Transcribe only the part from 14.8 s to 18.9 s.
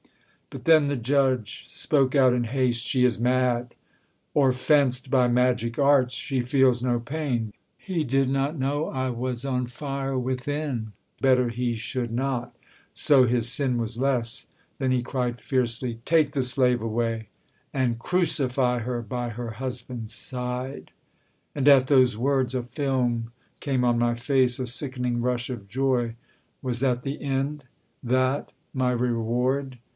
he cried fiercely, 'Take the slave away, And crucify